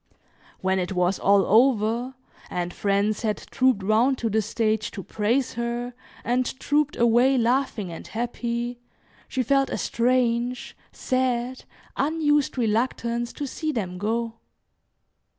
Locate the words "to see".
13.33-13.71